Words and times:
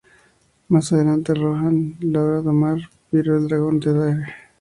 Más 0.69 0.91
adelante 0.91 1.31
Rohan 1.35 1.95
logra 1.99 2.41
domar 2.41 2.79
Pyro, 3.11 3.37
el 3.37 3.47
Dragón 3.47 3.79
de 3.79 3.93
Dare. 3.93 4.35